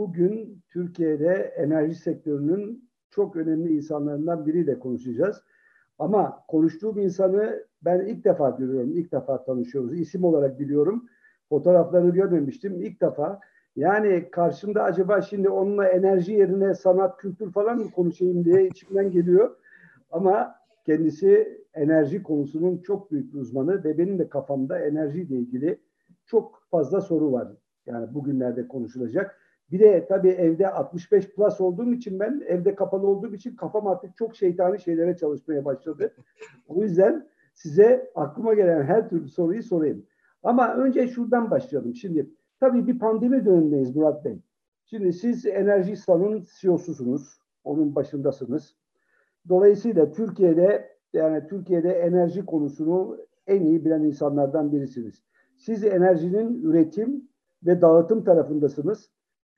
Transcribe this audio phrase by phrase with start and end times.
[0.00, 5.42] bugün Türkiye'de enerji sektörünün çok önemli insanlarından biriyle konuşacağız.
[5.98, 10.00] Ama konuştuğum insanı ben ilk defa görüyorum, ilk defa tanışıyoruz.
[10.00, 11.08] İsim olarak biliyorum.
[11.48, 13.40] Fotoğraflarını görmemiştim ilk defa.
[13.76, 19.56] Yani karşımda acaba şimdi onunla enerji yerine sanat, kültür falan mı konuşayım diye içimden geliyor.
[20.10, 20.54] Ama
[20.86, 25.80] kendisi enerji konusunun çok büyük bir uzmanı ve benim de kafamda enerjiyle ilgili
[26.26, 27.48] çok fazla soru var.
[27.86, 29.40] Yani bugünlerde konuşulacak.
[29.72, 34.16] Bir de tabii evde 65 plus olduğum için ben evde kapalı olduğum için kafam artık
[34.16, 36.14] çok şeytani şeylere çalışmaya başladı.
[36.68, 40.06] O yüzden size aklıma gelen her türlü soruyu sorayım.
[40.42, 41.94] Ama önce şuradan başlayalım.
[41.94, 42.30] Şimdi
[42.60, 44.38] tabii bir pandemi dönemindeyiz Murat Bey.
[44.84, 47.40] Şimdi siz Enerji İslam'ın CEO'susunuz.
[47.64, 48.76] Onun başındasınız.
[49.48, 55.22] Dolayısıyla Türkiye'de yani Türkiye'de enerji konusunu en iyi bilen insanlardan birisiniz.
[55.56, 57.28] Siz enerjinin üretim
[57.66, 59.10] ve dağıtım tarafındasınız.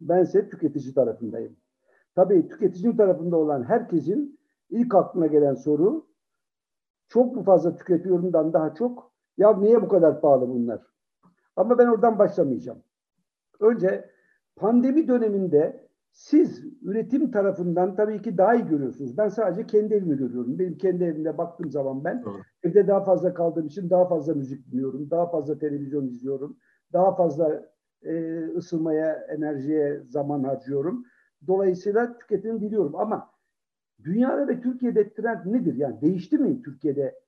[0.08, 1.56] Ben ise tüketici tarafındayım.
[2.14, 4.38] Tabii tüketici tarafında olan herkesin
[4.70, 6.06] ilk aklına gelen soru
[7.08, 10.82] çok mu fazla tüketiyorumdan daha çok ya niye bu kadar pahalı bunlar?
[11.56, 12.78] Ama ben oradan başlamayacağım.
[13.60, 14.10] Önce
[14.56, 19.18] pandemi döneminde siz üretim tarafından tabii ki daha iyi görüyorsunuz.
[19.18, 20.58] Ben sadece kendi evimi görüyorum.
[20.58, 22.44] Benim kendi evimde baktığım zaman ben evet.
[22.62, 26.56] evde daha fazla kaldığım için daha fazla müzik dinliyorum, daha fazla televizyon izliyorum,
[26.92, 27.71] daha fazla
[28.04, 31.04] e, ısınmaya, enerjiye zaman harcıyorum.
[31.46, 33.30] Dolayısıyla tüketimi biliyorum ama
[34.04, 35.74] dünyada ve Türkiye'de trend nedir?
[35.74, 37.20] Yani değişti mi Türkiye'de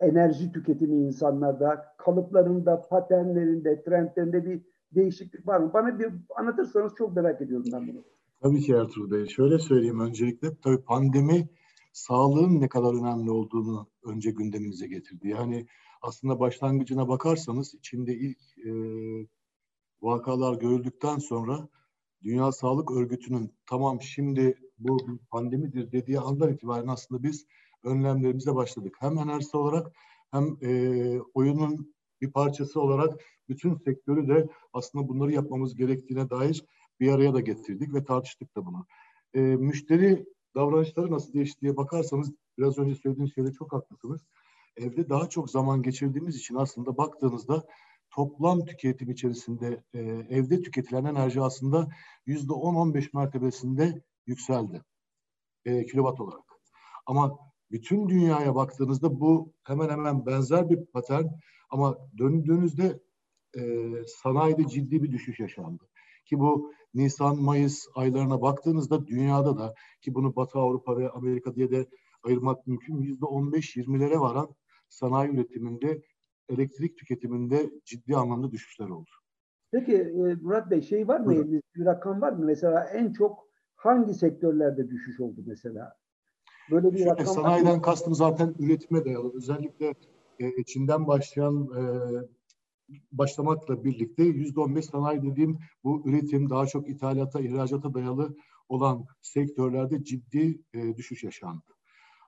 [0.00, 4.62] enerji tüketimi insanlarda, kalıplarında, paternlerinde, trendlerinde bir
[4.94, 5.70] değişiklik var mı?
[5.74, 8.04] Bana bir anlatırsanız çok merak ediyorum ben bunu.
[8.42, 9.26] Tabii ki Ertuğrul Bey.
[9.26, 10.48] Şöyle söyleyeyim öncelikle.
[10.62, 11.48] Tabii pandemi
[11.92, 15.28] sağlığın ne kadar önemli olduğunu önce gündemimize getirdi.
[15.28, 15.66] Yani
[16.02, 18.70] aslında başlangıcına bakarsanız içinde ilk e,
[20.04, 21.68] vakalar görüldükten sonra
[22.22, 24.96] Dünya Sağlık Örgütü'nün tamam şimdi bu
[25.30, 27.46] pandemidir dediği andan itibaren aslında biz
[27.84, 28.96] önlemlerimize başladık.
[29.00, 29.92] Hem enerjisi olarak
[30.30, 36.64] hem e, oyunun bir parçası olarak bütün sektörü de aslında bunları yapmamız gerektiğine dair
[37.00, 38.86] bir araya da getirdik ve tartıştık da bunu.
[39.34, 44.20] E, müşteri davranışları nasıl değişti diye bakarsanız biraz önce söylediğiniz şeyde çok haklısınız.
[44.76, 47.64] Evde daha çok zaman geçirdiğimiz için aslında baktığınızda
[48.14, 51.88] toplam tüketim içerisinde e, evde tüketilen enerji aslında
[52.26, 54.82] yüzde 10-15 mertebesinde yükseldi
[55.64, 56.44] e, kilowatt olarak.
[57.06, 57.38] Ama
[57.70, 61.26] bütün dünyaya baktığınızda bu hemen hemen benzer bir patern
[61.70, 63.00] ama döndüğünüzde
[63.58, 65.84] e, sanayide ciddi bir düşüş yaşandı.
[66.24, 71.86] Ki bu Nisan-Mayıs aylarına baktığınızda dünyada da ki bunu Batı Avrupa ve Amerika diye de
[72.22, 74.54] ayırmak mümkün yüzde 15-20'lere varan
[74.88, 76.02] sanayi üretiminde
[76.48, 79.10] elektrik tüketiminde ciddi anlamda düşüşler oldu.
[79.70, 82.44] Peki e, Murat Bey şey var mı elinizde bir rakam var mı?
[82.44, 85.96] Mesela en çok hangi sektörlerde düşüş oldu mesela?
[86.70, 89.32] Böyle bir rakam sanayiden kastım zaten üretime dayalı.
[89.36, 89.94] Özellikle
[90.38, 91.82] e, Çin'den başlayan e,
[93.12, 98.36] başlamakla birlikte yüzde on beş sanayi dediğim bu üretim daha çok ithalata, ihracata dayalı
[98.68, 101.64] olan sektörlerde ciddi e, düşüş yaşandı.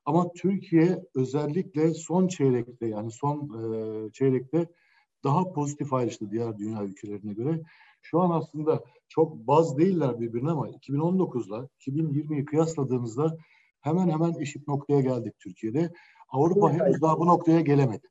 [0.07, 4.67] Ama Türkiye özellikle son çeyrekte yani son e, çeyrekte
[5.25, 7.61] daha pozitif ayrıştı diğer dünya ülkelerine göre.
[8.03, 13.37] Şu an aslında çok baz değiller birbirine ama 2019'la 2020'yi kıyasladığımızda
[13.81, 15.93] hemen hemen eşit noktaya geldik Türkiye'de.
[16.29, 18.07] Avrupa henüz daha bu noktaya gelemedi.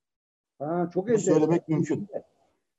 [0.59, 2.07] Ha, çok bu söylemek mümkün.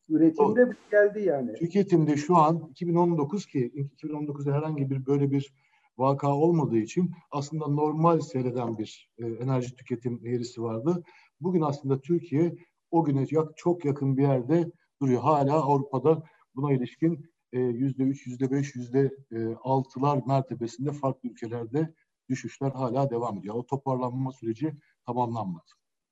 [0.09, 0.72] Üretimde Doğru.
[0.91, 1.54] geldi yani.
[1.54, 3.72] Tüketimde şu an 2019 ki
[4.03, 5.53] 2019'da herhangi bir böyle bir
[5.99, 11.03] vaka olmadığı için aslında normal seyreden bir e, enerji tüketim eğrisi vardı.
[11.41, 12.57] Bugün aslında Türkiye
[12.91, 13.27] o güne
[13.57, 14.71] çok yakın bir yerde
[15.03, 15.23] duruyor.
[15.23, 16.23] Hala Avrupa'da
[16.57, 21.95] buna ilişkin e, yüzde üç, yüzde beş, yüzde e, altılar mertebesinde farklı ülkelerde
[22.28, 23.55] düşüşler hala devam ediyor.
[23.55, 24.75] O toparlanma süreci
[25.07, 25.65] tamamlanmadı.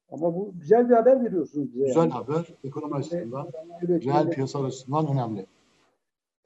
[0.08, 1.86] Ama bu güzel bir haber veriyorsunuz bize.
[1.86, 2.12] Güzel yani.
[2.12, 2.54] haber.
[2.64, 3.50] Ekonomi açısından,
[3.82, 5.46] reel piyasa açısından önemli.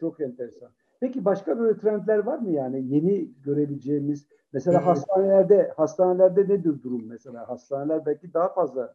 [0.01, 0.71] Çok enteresan.
[1.01, 4.27] Peki başka böyle trendler var mı yani yeni görebileceğimiz?
[4.53, 7.49] Mesela hastanelerde hastanelerde nedir durum mesela?
[7.49, 8.95] Hastaneler belki daha fazla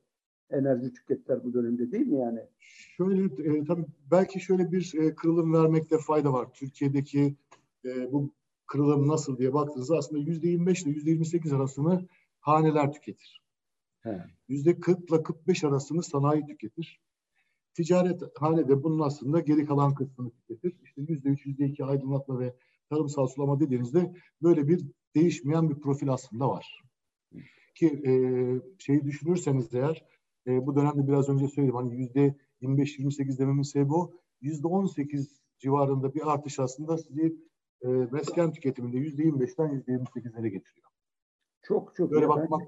[0.50, 2.40] enerji tükettiler bu dönemde değil mi yani?
[2.60, 6.48] Şöyle e, tabii belki şöyle bir e, kırılım vermekte fayda var.
[6.54, 7.36] Türkiye'deki
[7.86, 8.34] e, bu
[8.66, 12.08] kırılım nasıl diye baktığınızda aslında yüzde 25 ile yüzde 28 arasını
[12.40, 13.44] haneler tüketir.
[14.48, 17.02] Yüzde 40 ile 45 arasını sanayi tüketir.
[17.74, 20.76] Ticaret hanede bunun aslında geri kalan kısmını tüketir.
[20.84, 22.56] İşte yüzde üç, yüzde iki aydınlatma ve
[22.90, 24.86] tarımsal sulama dediğinizde böyle bir
[25.16, 26.82] değişmeyen bir profil aslında var.
[27.76, 28.12] Ki e,
[28.80, 30.06] şeyi düşünürseniz eğer
[30.48, 34.12] e, bu dönemde biraz önce söyledim hani yüzde 25-28 dememin sebebi o.
[34.42, 37.36] Yüzde 18 civarında bir artış aslında sizi
[37.82, 40.88] e, mesken tüketiminde yüzde 25'ten yüzde 28'lere getiriyor.
[41.62, 42.12] Çok çok.
[42.12, 42.62] Böyle bakmak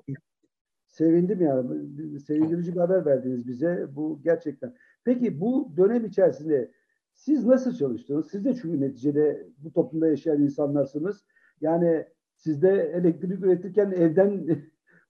[0.96, 2.20] sevindim yani.
[2.20, 3.88] Sevindirici bir haber verdiniz bize.
[3.96, 4.74] Bu gerçekten.
[5.04, 6.72] Peki bu dönem içerisinde
[7.14, 8.28] siz nasıl çalıştınız?
[8.32, 11.26] Siz de çünkü neticede bu toplumda yaşayan insanlarsınız.
[11.62, 12.06] Yani
[12.36, 14.48] siz de elektrik üretirken evden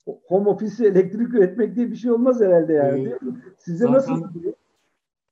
[0.28, 3.08] home office elektrik üretmek diye bir şey olmaz herhalde yani.
[3.08, 3.20] Ee,
[3.58, 4.24] Size nasıl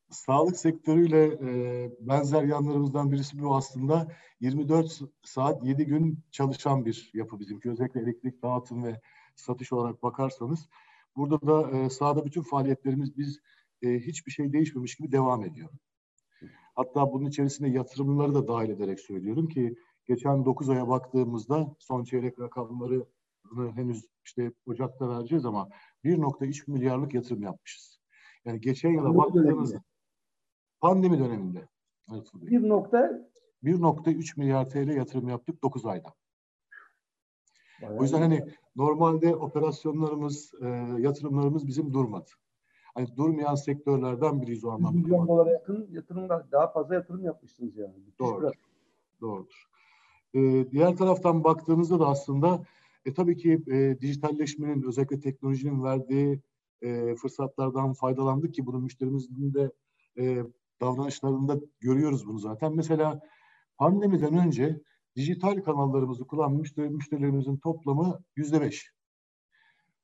[0.10, 4.08] sağlık sektörüyle e, benzer yanlarımızdan birisi bu aslında
[4.40, 7.72] 24 saat 7 gün çalışan bir yapı bizimki.
[7.72, 9.00] Özellikle elektrik dağıtım ve
[9.36, 10.70] satış olarak bakarsanız
[11.16, 13.40] burada da e, sahada bütün faaliyetlerimiz biz
[13.82, 15.70] e, hiçbir şey değişmemiş gibi devam ediyor.
[16.76, 19.76] Hatta bunun içerisinde yatırımları da dahil ederek söylüyorum ki
[20.06, 23.06] geçen 9 aya baktığımızda son çeyrek rakamları
[23.76, 25.70] henüz işte Ocak'ta vereceğiz ama
[26.04, 28.00] 1.3 milyarlık yatırım yapmışız.
[28.46, 29.84] Yani geçen yıla baktığımızda
[30.80, 31.68] pandemi döneminde.
[32.14, 32.28] Evet,
[33.64, 36.14] 1.3 milyar TL yatırım yaptık 9 ayda.
[37.92, 38.46] O yüzden hani
[38.76, 40.68] normalde operasyonlarımız, e,
[41.00, 42.30] yatırımlarımız bizim durmadı.
[42.96, 44.98] Hani durmayan sektörlerden biriyiz o anlamda.
[44.98, 47.94] Milyon dolara yakın yatırım daha fazla yatırım yapmışsınız yani.
[48.20, 48.52] Doğru.
[49.22, 49.68] Doğrudur.
[50.34, 52.64] Ee, diğer taraftan baktığınızda da aslında
[53.06, 56.42] e, tabii ki e, dijitalleşmenin özellikle teknolojinin verdiği
[56.82, 59.72] e, fırsatlardan faydalandık ki bunun müşterimizin de
[60.18, 60.44] e,
[60.82, 62.76] davranışlarında görüyoruz bunu zaten.
[62.76, 63.22] Mesela
[63.78, 64.82] pandemiden önce
[65.16, 68.94] dijital kanallarımızı kullanan müşteri, müşterilerimizin toplamı yüzde beş.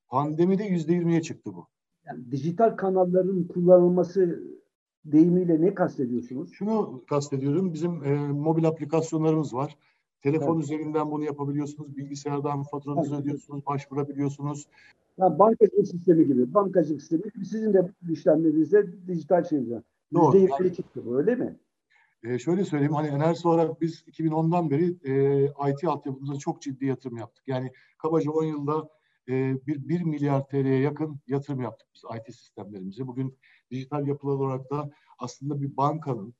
[0.07, 1.67] Pandemide yüzde yirmiye çıktı bu.
[2.05, 4.43] Yani dijital kanalların kullanılması
[5.05, 6.51] deyimiyle ne kastediyorsunuz?
[6.53, 7.73] Şunu kastediyorum.
[7.73, 9.77] Bizim e, mobil aplikasyonlarımız var.
[10.21, 10.63] Telefon evet.
[10.63, 11.97] üzerinden bunu yapabiliyorsunuz.
[11.97, 13.21] Bilgisayardan faturanızı evet.
[13.21, 14.67] ödüyorsunuz, başvurabiliyorsunuz.
[15.17, 16.53] Yani bankacılık sistemi gibi.
[16.53, 19.81] Bankacılık sistemi gibi sizin de işlemlerinizde dijital şeyler.
[20.13, 20.37] Doğru.
[20.37, 21.55] %20'ye çıktı bu öyle mi?
[22.23, 27.17] E, şöyle söyleyeyim hani enerji olarak biz 2010'dan beri e, IT altyapımıza çok ciddi yatırım
[27.17, 27.43] yaptık.
[27.47, 28.89] Yani kabaca 10 yılda
[29.29, 33.07] e, bir, 1 milyar TL'ye yakın yatırım yaptık biz IT sistemlerimize.
[33.07, 33.37] Bugün
[33.71, 34.89] dijital yapılar olarak da
[35.19, 36.33] aslında bir bankanın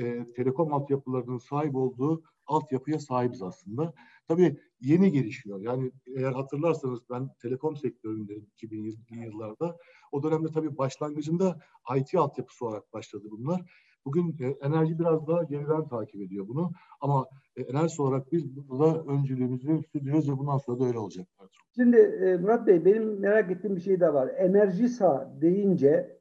[0.00, 3.94] e, telekom altyapılarının sahip olduğu altyapıya sahibiz aslında.
[4.28, 5.60] Tabii yeni gelişiyor.
[5.60, 9.76] Yani eğer hatırlarsanız ben telekom sektöründeyim 2020'li yıllarda.
[10.12, 11.60] O dönemde tabii başlangıcında
[11.96, 13.62] IT altyapısı olarak başladı bunlar.
[14.04, 16.72] Bugün e, enerji biraz daha geriden takip ediyor bunu.
[17.00, 17.26] Ama
[17.56, 21.26] e, enerji olarak biz burada öncülüğümüzü sürdürüyoruz ve bundan sonra da öyle olacak.
[21.74, 24.28] Şimdi e, Murat Bey benim merak ettiğim bir şey de var.
[24.28, 26.18] Enerji sağ deyince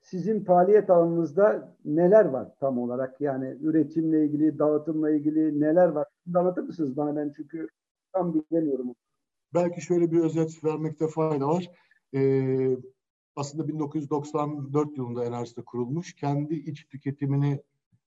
[0.00, 3.20] sizin faaliyet alanınızda neler var tam olarak?
[3.20, 6.06] Yani üretimle ilgili, dağıtımla ilgili neler var?
[6.34, 7.68] Anlatır mısınız bana ben çünkü
[8.12, 8.94] tam bilmiyorum.
[9.54, 11.70] Belki şöyle bir özet vermekte fayda var.
[12.14, 12.76] Ee,
[13.36, 16.14] aslında 1994 yılında enerjide kurulmuş.
[16.14, 17.62] Kendi iç tüketimini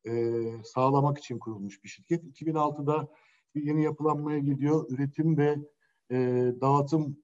[0.07, 2.23] e, sağlamak için kurulmuş bir şirket.
[2.23, 3.07] 2006'da
[3.55, 4.85] bir yeni yapılanmaya gidiyor.
[4.89, 5.57] Üretim ve
[6.11, 6.17] e,
[6.61, 7.17] dağıtım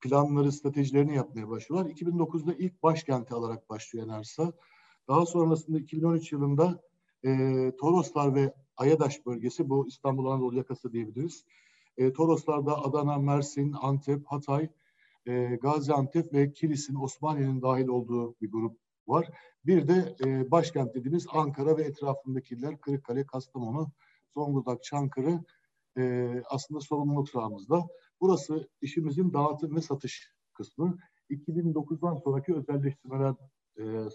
[0.00, 1.90] planları, stratejilerini yapmaya başlıyorlar.
[1.90, 4.52] 2009'da ilk başkenti alarak başlıyor Enerjisa.
[5.08, 6.82] Daha sonrasında 2013 yılında
[7.24, 11.44] e, Toroslar ve Ayadaş bölgesi, bu İstanbul Anadolu yakası diyebiliriz.
[11.96, 14.68] E, Toroslar'da Adana, Mersin, Antep, Hatay,
[15.26, 19.30] e, Gaziantep ve Kilis'in, Osmaniye'nin dahil olduğu bir grup var.
[19.66, 23.92] Bir de e, başkent dediğimiz Ankara ve etrafındakiler Kırıkkale, Kastamonu,
[24.34, 25.40] Zonguldak, Çankırı
[25.98, 27.86] e, aslında sorumluluk sahamızda.
[28.20, 30.98] Burası işimizin dağıtım ve satış kısmı.
[31.30, 34.08] 2009'dan sonraki özelleştirmelerden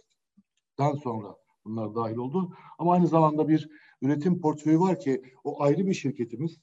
[1.04, 2.54] sonra bunlar dahil oldu.
[2.80, 3.70] Ama aynı zamanda bir
[4.02, 6.58] üretim portföyü var ki o ayrı bir şirketimiz.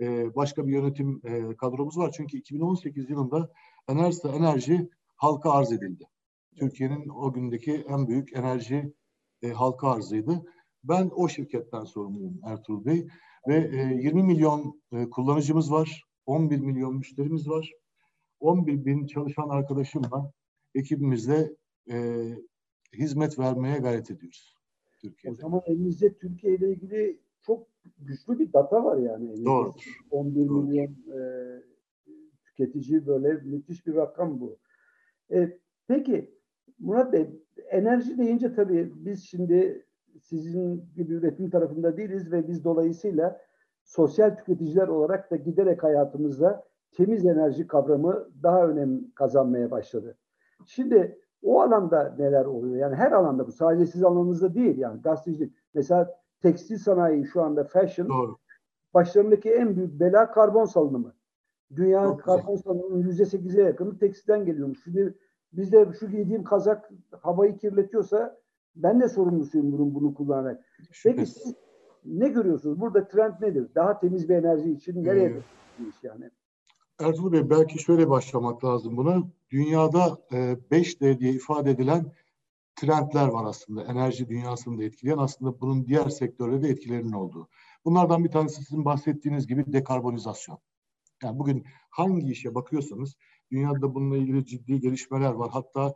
[0.00, 2.12] E, başka bir yönetim e, kadromuz var.
[2.16, 3.52] Çünkü 2018 yılında
[3.88, 6.04] Enerjisa Enerji halka arz edildi.
[6.56, 8.92] Türkiye'nin o gündeki en büyük enerji
[9.42, 10.42] e, halka arzıydı.
[10.84, 13.06] Ben o şirketten sorumluyum Ertuğrul Bey.
[13.48, 16.04] Ve e, 20 milyon e, kullanıcımız var.
[16.26, 17.72] 11 milyon müşterimiz var.
[18.40, 20.32] 11 bin çalışan arkadaşımla
[20.74, 21.56] ekibimizle
[21.90, 22.28] e,
[22.92, 24.56] hizmet vermeye gayret ediyoruz.
[25.00, 25.36] Türkiye'de.
[25.36, 27.66] O zaman elinizde Türkiye ile ilgili çok
[27.98, 29.44] güçlü bir data var yani.
[29.44, 29.74] Doğru.
[30.10, 30.62] 11 Doğru.
[30.62, 31.18] milyon e,
[32.56, 34.58] tüketici böyle müthiş bir rakam bu.
[35.32, 36.34] E, peki
[36.78, 39.86] Murat Bey enerji deyince tabii biz şimdi
[40.22, 43.40] sizin gibi üretim tarafında değiliz ve biz dolayısıyla
[43.84, 50.16] sosyal tüketiciler olarak da giderek hayatımızda temiz enerji kavramı daha önem kazanmaya başladı.
[50.66, 52.76] Şimdi o alanda neler oluyor?
[52.76, 53.52] Yani her alanda bu.
[53.52, 55.54] Sadece siz alanınızda değil yani gazetecilik.
[55.74, 58.36] Mesela tekstil sanayi şu anda fashion Doğru.
[58.94, 61.14] başlarındaki en büyük bela karbon salınımı.
[61.76, 64.84] Dünya karbon salınımının yüzde sekize yakını tekstilden geliyormuş.
[64.84, 65.14] Şimdi
[65.52, 68.38] bizde şu giydiğim kazak havayı kirletiyorsa
[68.76, 70.64] ben de sorumlusuyum bunun bunu kullanarak.
[71.04, 71.54] Peki siz
[72.04, 72.80] ne görüyorsunuz?
[72.80, 73.68] Burada trend nedir?
[73.74, 76.30] Daha temiz bir enerji için nereye ee, yani?
[77.00, 79.22] Ertuğrul Bey belki şöyle başlamak lazım buna.
[79.50, 80.36] Dünyada e,
[80.70, 82.12] 5D diye ifade edilen
[82.76, 83.82] trendler var aslında.
[83.82, 87.48] Enerji dünyasını da etkileyen aslında bunun diğer sektörlerde de etkilerinin olduğu.
[87.84, 90.58] Bunlardan bir tanesi sizin bahsettiğiniz gibi dekarbonizasyon.
[91.22, 93.16] Yani bugün hangi işe bakıyorsanız
[93.50, 95.50] dünyada bununla ilgili ciddi gelişmeler var.
[95.52, 95.94] Hatta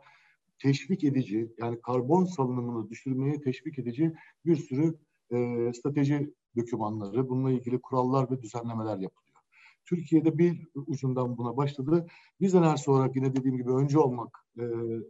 [0.59, 4.13] teşvik edici yani karbon salınımını düşürmeye teşvik edici
[4.45, 4.99] bir sürü
[5.31, 9.37] e, strateji dokümanları, bununla ilgili kurallar ve düzenlemeler yapılıyor.
[9.85, 12.07] Türkiye'de bir ucundan buna başladı.
[12.41, 14.63] Biz enerjisi olarak yine dediğim gibi önce olmak e,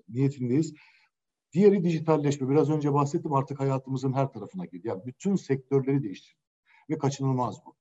[0.10, 0.74] niyetindeyiz.
[1.54, 2.50] Diğeri dijitalleşme.
[2.50, 4.88] Biraz önce bahsettim artık hayatımızın her tarafına girdi.
[4.88, 6.40] Yani bütün sektörleri değiştirdi
[6.90, 7.77] ve kaçınılmaz bu.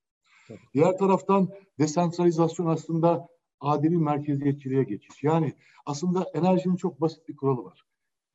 [0.75, 1.49] Diğer taraftan
[1.79, 3.29] desentralizasyon aslında
[3.61, 5.23] adil merkeziyetçiliğe geçiş.
[5.23, 5.55] Yani
[5.87, 7.83] aslında enerjinin çok basit bir kuralı var.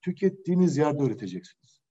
[0.02, 1.82] Tükettiğiniz yerde üreteceksiniz.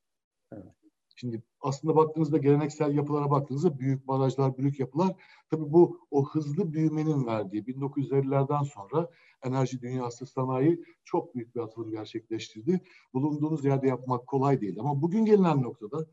[0.52, 0.74] Evet.
[1.16, 5.16] Şimdi aslında baktığınızda geleneksel yapılara baktığınızda büyük barajlar, büyük yapılar
[5.50, 9.10] tabii bu o hızlı büyümenin verdiği 1950'lerden sonra
[9.42, 12.80] enerji dünyası sanayi çok büyük bir atılım gerçekleştirdi.
[13.14, 16.06] Bulunduğunuz yerde yapmak kolay değil ama bugün gelinen noktada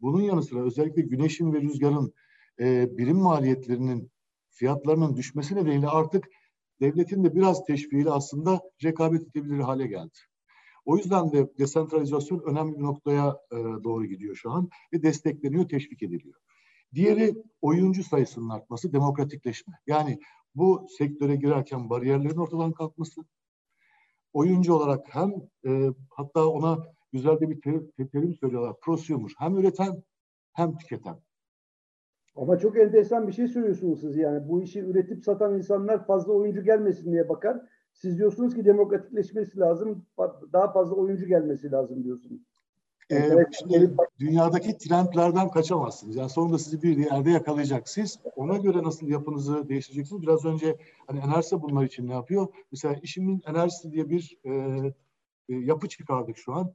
[0.00, 2.14] bunun yanı sıra özellikle güneşin ve rüzgarın
[2.62, 4.10] e, birim maliyetlerinin
[4.50, 6.28] fiyatlarının düşmesi nedeniyle artık
[6.80, 10.18] devletin de biraz teşviğiyle aslında rekabet edebilir hale geldi.
[10.84, 16.02] O yüzden de desentralizasyon önemli bir noktaya e, doğru gidiyor şu an ve destekleniyor, teşvik
[16.02, 16.34] ediliyor.
[16.94, 19.74] Diğeri oyuncu sayısının artması, demokratikleşme.
[19.86, 20.18] Yani
[20.54, 23.24] bu sektöre girerken bariyerlerin ortadan kalkması,
[24.32, 25.32] oyuncu olarak hem
[25.66, 26.78] e, hatta ona
[27.12, 30.02] güzel de bir terim, terim söylüyorlar, prosumer, hem üreten
[30.52, 31.22] hem tüketen.
[32.36, 34.48] Ama çok enteresan bir şey söylüyorsunuz siz yani.
[34.48, 37.62] Bu işi üretip satan insanlar fazla oyuncu gelmesin diye bakar.
[37.92, 40.06] Siz diyorsunuz ki demokratikleşmesi lazım,
[40.52, 42.40] daha fazla oyuncu gelmesi lazım diyorsunuz.
[43.10, 46.16] Ee, şimdi dünyadaki trendlerden kaçamazsınız.
[46.16, 47.88] Yani sonunda sizi bir yerde yakalayacak.
[47.88, 50.22] Siz ona göre nasıl yapınızı değiştireceksiniz.
[50.22, 52.46] Biraz önce hani enerjisi bunlar için ne yapıyor?
[52.72, 54.50] Mesela işimin enerjisi diye bir e,
[55.48, 56.74] e, yapı çıkardık şu an.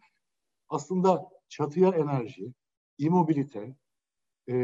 [0.70, 2.54] Aslında çatıya enerji,
[2.98, 3.76] immobilite,
[4.48, 4.56] e,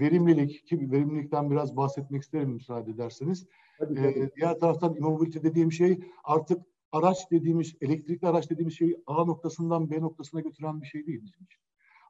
[0.00, 3.46] verimlilik ki verimlilikten biraz bahsetmek isterim müsaade ederseniz.
[3.80, 9.90] E, diğer taraftan immobilite dediğim şey artık araç dediğimiz, elektrikli araç dediğimiz şeyi A noktasından
[9.90, 11.60] B noktasına götüren bir şey değil bizim için.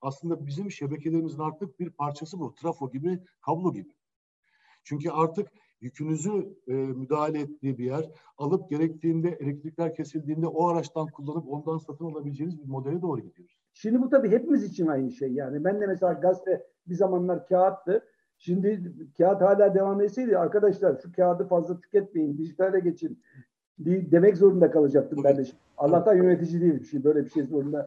[0.02, 2.54] Aslında bizim şebekelerimizin artık bir parçası bu.
[2.54, 3.90] Trafo gibi, kablo gibi.
[4.84, 5.48] Çünkü artık
[5.80, 12.04] yükünüzü e, müdahale ettiği bir yer, alıp gerektiğinde elektrikler kesildiğinde o araçtan kullanıp ondan satın
[12.04, 13.56] alabileceğiniz bir modele doğru gidiyoruz.
[13.74, 15.64] Şimdi bu tabii hepimiz için aynı şey yani.
[15.64, 18.04] Ben de mesela gazete bir zamanlar kağıttı.
[18.38, 23.22] Şimdi kağıt hala devam etseydi arkadaşlar şu kağıdı fazla tüketmeyin, dijitale geçin
[23.84, 25.44] demek zorunda kalacaktım ben de.
[25.76, 26.84] Allah'tan yönetici değilim.
[26.90, 27.86] Şimdi böyle bir şey zorunda.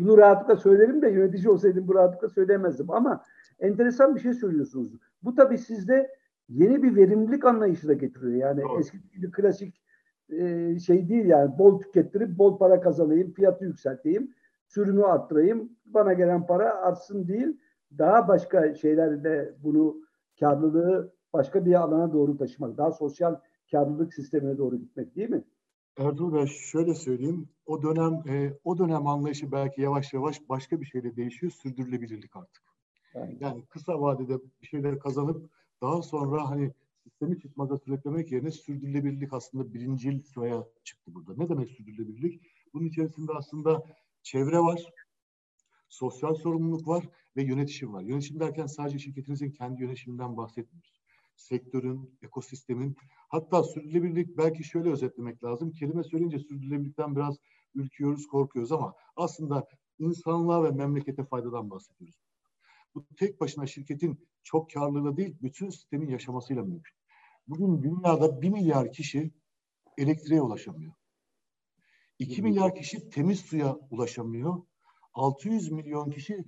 [0.00, 2.90] Bunu rahatlıkla söylerim de yönetici olsaydım bu rahatlıkla söyleyemezdim.
[2.90, 3.22] Ama
[3.60, 4.92] enteresan bir şey söylüyorsunuz.
[5.22, 6.10] Bu tabii sizde
[6.48, 8.32] yeni bir verimlilik anlayışı da getiriyor.
[8.32, 8.80] Yani Doğru.
[8.80, 9.82] eski gibi klasik
[10.28, 14.34] e, şey değil yani bol tükettirip bol para kazanayım, fiyatı yükselteyim,
[14.66, 17.60] sürümü arttırayım, bana gelen para artsın değil.
[17.98, 19.96] Daha başka şeylerle bunu
[20.40, 23.36] karlılığı başka bir alana doğru taşımak, daha sosyal
[23.70, 25.44] karlılık sistemine doğru gitmek değil mi?
[25.98, 27.48] Ertuğrul Bey şöyle söyleyeyim.
[27.66, 31.52] O dönem e, o dönem anlayışı belki yavaş yavaş başka bir şeyle değişiyor.
[31.52, 32.62] Sürdürülebilirlik artık.
[33.14, 35.50] Yani, yani kısa vadede bir şeyler kazanıp
[35.82, 36.72] daha sonra hani
[37.02, 41.34] sistemi çıkmaza sürüklemek yerine sürdürülebilirlik aslında birincil sıraya çıktı burada.
[41.36, 42.40] Ne demek sürdürülebilirlik?
[42.74, 43.82] Bunun içerisinde aslında
[44.22, 44.92] çevre var,
[45.94, 48.02] sosyal sorumluluk var ve yönetişim var.
[48.02, 51.04] Yönetişim derken sadece şirketinizin kendi yönetiminden bahsetmiyoruz
[51.36, 52.96] sektörün, ekosistemin
[53.28, 55.72] hatta sürdürülebilirlik belki şöyle özetlemek lazım.
[55.72, 57.36] Kelime söyleyince sürdürülebilirlikten biraz
[57.74, 62.20] ürküyoruz, korkuyoruz ama aslında insanlığa ve memlekete faydadan bahsediyoruz.
[62.94, 66.94] Bu tek başına şirketin çok karlılığı değil, bütün sistemin yaşamasıyla mümkün.
[67.48, 69.30] Bugün dünyada bir milyar kişi
[69.98, 70.92] elektriğe ulaşamıyor.
[72.18, 74.62] 2 milyar kişi temiz suya ulaşamıyor.
[75.14, 76.44] 600 milyon kişi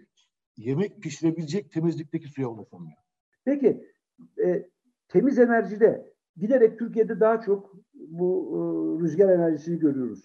[0.56, 2.96] yemek pişirebilecek temizlikteki suya ulaşamıyor.
[3.44, 3.84] Peki
[4.44, 4.68] e,
[5.08, 8.58] temiz enerjide giderek Türkiye'de daha çok bu e,
[9.02, 10.22] rüzgar enerjisini görüyoruz.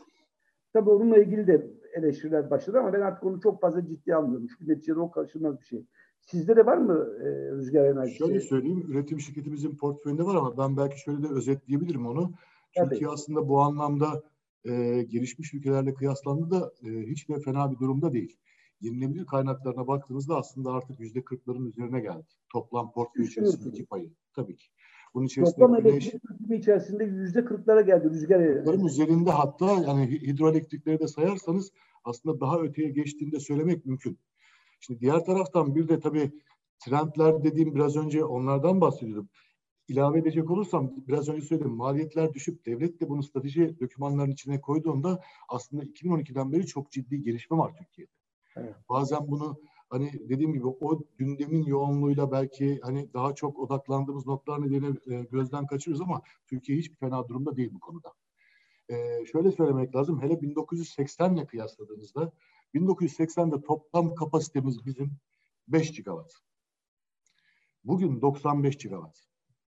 [0.73, 4.47] Tabii onunla ilgili de eleştiriler başladı ama ben artık onu çok fazla ciddiye almıyorum.
[4.47, 5.85] Çünkü neticede o karşılmaz bir şey.
[6.21, 8.17] Sizde de var mı e, rüzgar enerjisi?
[8.17, 12.31] Şöyle söyleyeyim, üretim şirketimizin portföyünde var ama ben belki şöyle de özetleyebilirim onu.
[12.75, 13.09] Türkiye Tabii.
[13.09, 14.23] aslında bu anlamda
[14.65, 18.37] e, gelişmiş ülkelerle kıyaslandığında e, hiç de fena bir durumda değil.
[18.81, 22.27] Yenilenebilir kaynaklarına baktığınızda aslında artık yüzde kırkların üzerine geldi.
[22.53, 24.11] Toplam portföy içerisindeki payı.
[24.35, 24.65] Tabii ki.
[25.13, 28.85] Bunun içerisinde Toplam güneş, elektrik içerisinde yüzde kırklara geldi rüzgar enerjisi.
[28.85, 31.71] üzerinde hatta yani hidroelektrikleri de sayarsanız
[32.03, 34.19] aslında daha öteye geçtiğinde söylemek mümkün.
[34.79, 36.31] Şimdi diğer taraftan bir de tabii
[36.79, 39.29] trendler dediğim biraz önce onlardan bahsediyordum.
[39.87, 45.21] İlave edecek olursam biraz önce söyledim maliyetler düşüp devlet de bunu strateji dokümanlarının içine koyduğunda
[45.49, 48.11] aslında 2012'den beri çok ciddi gelişme var Türkiye'de.
[48.55, 48.75] Evet.
[48.89, 49.57] Bazen bunu
[49.89, 55.67] hani dediğim gibi o gündemin yoğunluğuyla belki hani daha çok odaklandığımız noktalar nedeniyle e, gözden
[55.67, 58.13] kaçırıyoruz ama Türkiye hiçbir fena durumda değil bu konuda.
[58.89, 62.31] E, şöyle söylemek lazım hele 1980 ile kıyasladığınızda
[62.75, 65.11] 1980'de toplam kapasitemiz bizim
[65.67, 66.33] 5 gigawatt.
[67.83, 69.30] Bugün 95 gigawatt.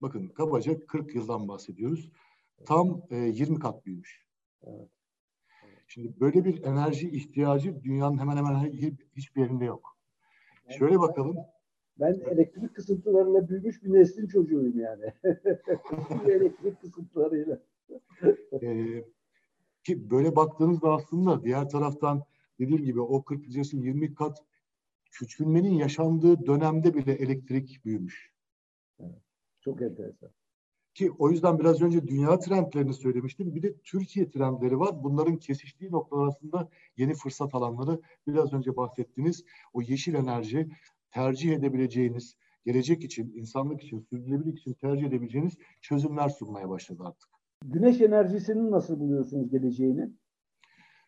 [0.03, 2.11] Bakın kabaca 40 yıldan bahsediyoruz.
[2.65, 4.25] Tam e, 20 kat büyümüş.
[4.63, 4.89] Evet.
[5.87, 8.71] Şimdi böyle bir enerji ihtiyacı dünyanın hemen hemen
[9.15, 9.97] hiçbir yerinde yok.
[10.67, 11.37] Yani Şöyle bakalım.
[11.99, 15.13] Ben elektrik kısıntılarıyla büyümüş bir neslin çocuğuyum yani.
[16.31, 17.59] elektrik kısıntılarıyla.
[18.61, 19.05] ee,
[19.83, 22.23] ki böyle baktığınızda aslında diğer taraftan
[22.59, 24.37] dediğim gibi o 40 yaşın 20 kat
[25.11, 28.32] küçülmenin yaşandığı dönemde bile elektrik büyümüş.
[29.63, 30.29] Çok enteresan.
[30.93, 33.55] Ki o yüzden biraz önce dünya trendlerini söylemiştim.
[33.55, 35.03] Bir de Türkiye trendleri var.
[35.03, 39.43] Bunların kesiştiği noktalar arasında yeni fırsat alanları biraz önce bahsettiğiniz
[39.73, 40.69] o yeşil enerji
[41.11, 47.29] tercih edebileceğiniz, gelecek için, insanlık için, sürdürülebilirlik için tercih edebileceğiniz çözümler sunmaya başladı artık.
[47.65, 50.09] Güneş enerjisinin nasıl buluyorsunuz geleceğini?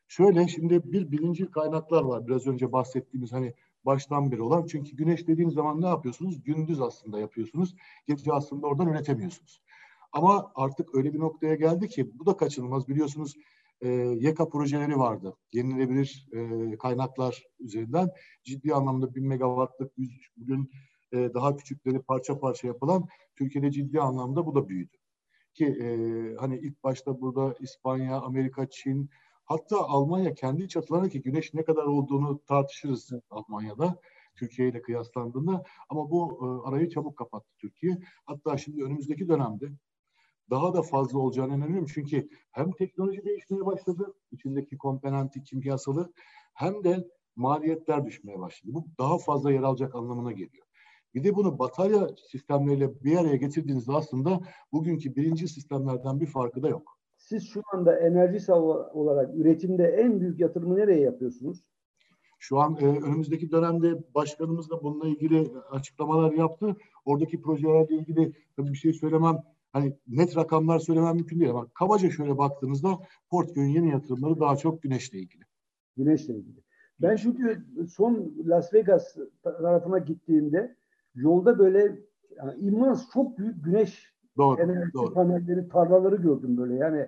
[0.08, 2.28] Şöyle şimdi bir birinci kaynaklar var.
[2.28, 3.54] Biraz önce bahsettiğimiz hani
[3.86, 4.66] baştan beri olan.
[4.66, 6.44] Çünkü güneş dediğim zaman ne yapıyorsunuz?
[6.44, 7.76] Gündüz aslında yapıyorsunuz.
[8.08, 9.62] Gece aslında oradan üretemiyorsunuz.
[10.12, 12.88] Ama artık öyle bir noktaya geldi ki bu da kaçınılmaz.
[12.88, 13.36] Biliyorsunuz
[13.82, 13.88] e,
[14.20, 15.38] YEKA projeleri vardı.
[15.54, 18.10] Yenilebilir e, kaynaklar üzerinden
[18.44, 19.92] ciddi anlamda 1000 megawattlık
[20.38, 20.72] bugün
[21.14, 24.98] e, daha küçükleri parça parça yapılan Türkiye'de ciddi anlamda bu da büyüdü.
[25.54, 25.88] Ki e,
[26.36, 29.10] hani ilk başta burada İspanya, Amerika, Çin
[29.46, 34.00] hatta Almanya kendi çatılarına ki güneş ne kadar olduğunu tartışırız Almanya'da.
[34.36, 37.98] Türkiye ile kıyaslandığında ama bu e, arayı çabuk kapattı Türkiye.
[38.26, 39.72] Hatta şimdi önümüzdeki dönemde
[40.50, 41.88] daha da fazla olacağını inanıyorum.
[41.94, 46.14] Çünkü hem teknoloji değişmeye başladı, içindeki komponenti kimyasalı
[46.54, 48.74] hem de maliyetler düşmeye başladı.
[48.74, 50.66] Bu daha fazla yer alacak anlamına geliyor.
[51.14, 56.70] Bir de bunu batarya sistemleriyle bir araya getirdiğinizde aslında bugünkü birinci sistemlerden bir farkı da
[56.70, 56.95] yok.
[57.26, 61.66] Siz şu anda enerji olarak üretimde en büyük yatırımı nereye yapıyorsunuz?
[62.40, 66.76] Şu an e, önümüzdeki dönemde başkanımız da bununla ilgili açıklamalar yaptı.
[67.06, 69.38] Oradaki projelerle ilgili tabii bir şey söylemem
[69.74, 74.82] hani net rakamlar söylemem mümkün değil ama kabaca şöyle baktığınızda portföyün yeni yatırımları daha çok
[74.82, 75.44] güneşle ilgili.
[75.98, 76.64] Güneşle ilgili.
[77.00, 80.76] Ben çünkü son Las Vegas tarafına gittiğimde
[81.16, 82.00] yolda böyle
[82.38, 85.14] yani imans çok büyük güneş doğru, enerji doğru.
[85.14, 86.76] panelleri, tarlaları gördüm böyle.
[86.76, 87.08] Yani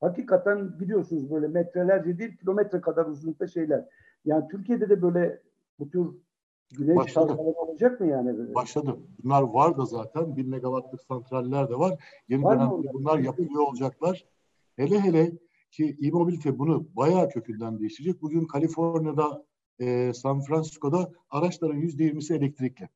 [0.00, 3.84] hakikaten gidiyorsunuz böyle metrelerce değil kilometre kadar uzunlukta şeyler.
[4.24, 5.42] Yani Türkiye'de de böyle
[5.78, 6.06] bu tür
[6.78, 7.32] Güneş Başladı.
[7.32, 8.54] olacak mı yani?
[8.54, 8.96] Başladı.
[9.24, 10.36] Bunlar var da zaten.
[10.36, 12.04] Bir megawattlık santraller de var.
[12.28, 14.24] Yeni var dönemde bunlar yapılıyor olacaklar.
[14.76, 15.32] Hele hele
[15.70, 18.22] ki e-mobilite bunu bayağı kökünden değiştirecek.
[18.22, 19.44] Bugün Kaliforniya'da,
[19.78, 22.88] e, San Francisco'da araçların yüzde yirmisi elektrikli.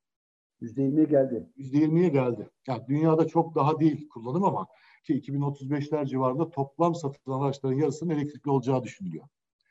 [0.61, 1.49] Yüzde yirmiye geldi.
[1.57, 2.49] Yüzde yirmiye geldi.
[2.67, 4.67] Yani dünyada çok daha değil kullanım ama
[5.03, 9.25] ki 2035'ler civarında toplam satılan araçların yarısının elektrikli olacağı düşünülüyor.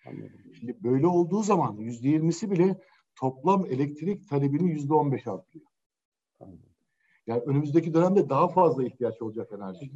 [0.06, 0.40] Anladım.
[0.58, 2.80] Şimdi böyle olduğu zaman yüzde yirmisi bile
[3.16, 5.66] toplam elektrik talebini yüzde on beş artırıyor.
[7.26, 9.90] Yani önümüzdeki dönemde daha fazla ihtiyaç olacak enerji.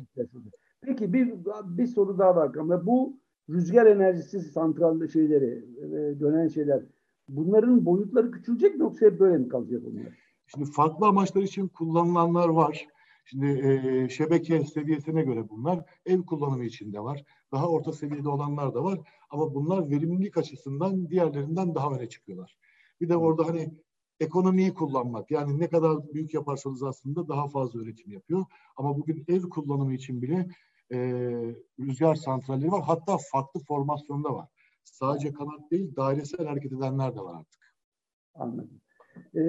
[0.80, 1.34] Peki bir
[1.66, 6.82] bir soru daha var ama bu rüzgar enerjisi santral şeyleri e, dönen şeyler
[7.28, 10.18] bunların boyutları küçülecek mi yoksa hep böyle mi kalacak onlar?
[10.46, 12.86] Şimdi farklı amaçlar için kullanılanlar var.
[13.24, 17.24] Şimdi e, şebeke seviyesine göre bunlar ev kullanımı için de var.
[17.52, 19.00] Daha orta seviyede olanlar da var.
[19.30, 22.56] Ama bunlar verimlilik açısından diğerlerinden daha öne çıkıyorlar.
[23.00, 23.74] Bir de orada hani
[24.20, 25.30] ekonomiyi kullanmak.
[25.30, 28.44] Yani ne kadar büyük yaparsanız aslında daha fazla üretim yapıyor.
[28.76, 30.48] Ama bugün ev kullanımı için bile
[30.92, 30.98] e,
[31.80, 32.82] rüzgar santralleri var.
[32.82, 34.48] Hatta farklı formasyonda var.
[34.84, 37.74] Sadece kanat değil, dairesel hareket edenler de var artık.
[38.34, 38.80] Anladım.
[39.34, 39.40] Ee,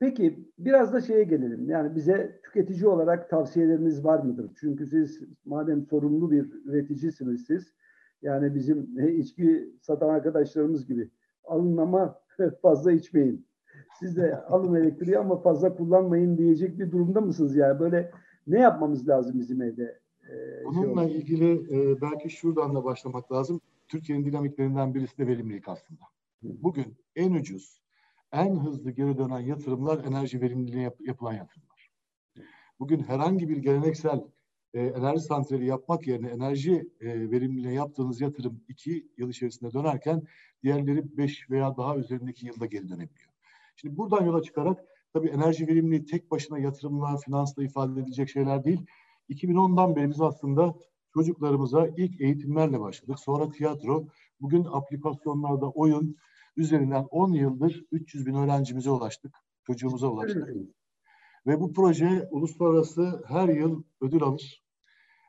[0.00, 1.70] peki biraz da şeye gelelim.
[1.70, 4.50] Yani bize tüketici olarak tavsiyeleriniz var mıdır?
[4.60, 7.72] Çünkü siz madem sorumlu bir üreticisiniz siz.
[8.22, 11.10] Yani bizim içki satan arkadaşlarımız gibi
[11.44, 12.20] alın ama
[12.62, 13.46] fazla içmeyin.
[13.98, 17.80] Siz de alın elektriği ama fazla kullanmayın diyecek bir durumda mısınız yani?
[17.80, 18.10] Böyle
[18.46, 20.00] ne yapmamız lazım bizim evde?
[20.30, 23.60] Ee, Bununla şey ilgili e, belki şuradan da başlamak lazım.
[23.88, 26.00] Türkiye'nin dinamiklerinden birisi de verimlilik aslında.
[26.42, 27.82] Bugün en ucuz,
[28.32, 31.90] en hızlı geri dönen yatırımlar enerji verimliliğine yap, yapılan yatırımlar.
[32.80, 34.24] Bugün herhangi bir geleneksel
[34.74, 40.22] e, enerji santrali yapmak yerine enerji e, verimliliğine yaptığınız yatırım iki yıl içerisinde dönerken
[40.62, 43.30] diğerleri beş veya daha üzerindeki yılda geri dönebiliyor.
[43.76, 48.86] Şimdi buradan yola çıkarak tabii enerji verimliliği tek başına yatırımla, finansla ifade edilecek şeyler değil.
[49.30, 50.74] 2010'dan beri biz aslında
[51.14, 53.18] çocuklarımıza ilk eğitimlerle başladık.
[53.18, 54.06] Sonra tiyatro,
[54.40, 56.16] bugün aplikasyonlarda oyun
[56.58, 59.34] üzerinden 10 yıldır 300 bin öğrencimize ulaştık,
[59.66, 60.48] çocuğumuza ulaştık.
[61.46, 64.64] Ve bu proje uluslararası her yıl ödül alır.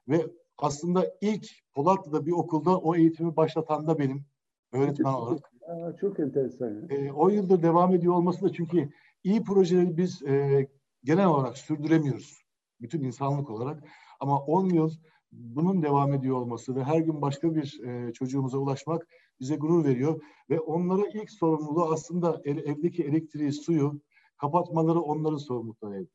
[0.08, 0.26] Ve
[0.58, 4.26] aslında ilk Polatlı'da bir okulda o eğitimi başlatan da benim
[4.74, 5.52] öğretmen olarak.
[5.68, 6.90] Aa, çok enteresan.
[6.90, 8.90] E, 10 yıldır devam ediyor olması da çünkü
[9.24, 10.68] iyi projeleri biz e,
[11.04, 12.44] genel olarak sürdüremiyoruz.
[12.82, 13.84] Bütün insanlık olarak.
[14.20, 14.92] Ama 10 yıl
[15.32, 19.08] bunun devam ediyor olması ve her gün başka bir e, çocuğumuza ulaşmak
[19.40, 20.22] bize gurur veriyor.
[20.50, 24.02] Ve onlara ilk sorumluluğu aslında ev, evdeki elektriği, suyu
[24.38, 26.08] kapatmaları onların sorumlulukları.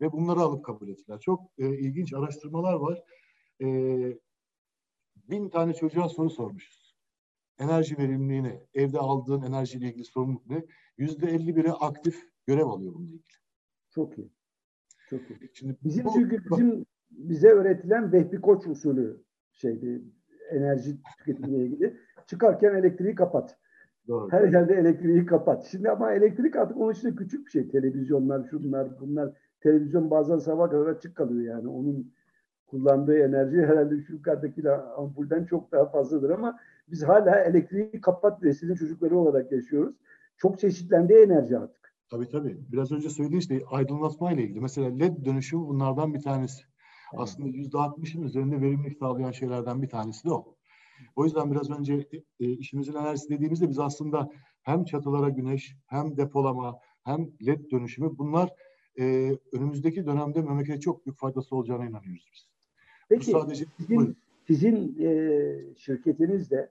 [0.00, 1.20] Ve bunları alıp kabul ettiler.
[1.20, 3.02] Çok e, ilginç araştırmalar var.
[3.62, 3.66] E,
[5.16, 6.96] bin tane çocuğa soru sormuşuz.
[7.58, 10.64] Enerji verimliliğini, evde aldığın enerjiyle ilgili sorumluluk ne?
[10.98, 13.40] Yüzde elli biri aktif görev alıyor bununla ilgili.
[13.90, 14.30] Çok iyi.
[15.10, 15.50] Çok iyi.
[15.54, 20.02] Şimdi bizim bu, çünkü bizim bize öğretilen Vehbi Koç usulü şeydi
[20.50, 21.96] enerji tüketimiyle ilgili.
[22.30, 23.56] Çıkarken elektriği kapat.
[24.08, 24.32] Doğru.
[24.32, 25.66] Her yerde elektriği kapat.
[25.70, 27.68] Şimdi ama elektrik artık onun için küçük bir şey.
[27.68, 29.32] Televizyonlar, şunlar, bunlar.
[29.60, 31.68] Televizyon bazen sabah kadar açık kalıyor yani.
[31.68, 32.12] Onun
[32.66, 36.58] kullandığı enerji herhalde şu yukarıdaki ampulden çok daha fazladır ama
[36.90, 39.96] biz hala elektriği kapat neslinin çocukları olarak yaşıyoruz.
[40.36, 41.94] Çok çeşitlendi enerji artık.
[42.10, 42.58] Tabii tabii.
[42.72, 44.60] Biraz önce söylediğin işte aydınlatma ile ilgili.
[44.60, 46.62] Mesela LED dönüşümü bunlardan bir tanesi.
[47.12, 47.22] Evet.
[47.22, 50.59] Aslında yüzde altmışın üzerinde verimlilik sağlayan şeylerden bir tanesi de o.
[51.16, 52.06] O yüzden biraz önce
[52.40, 54.30] e, işimizin enerjisi dediğimizde biz aslında
[54.62, 58.50] hem çatılara güneş, hem depolama, hem LED dönüşümü bunlar
[58.98, 62.48] e, önümüzdeki dönemde memlekete çok büyük faydası olacağına inanıyoruz biz.
[63.08, 66.70] Peki bu sadece sizin, sizin e, şirketiniz de